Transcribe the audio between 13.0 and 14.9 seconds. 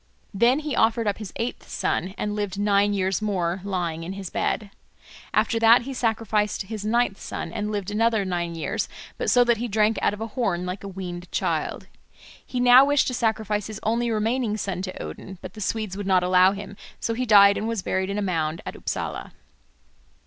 to sacrifice his only remaining son